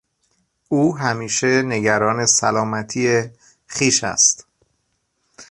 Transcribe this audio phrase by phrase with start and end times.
[0.67, 3.29] او همیشه نگران سلامتی
[3.69, 4.45] خویش است.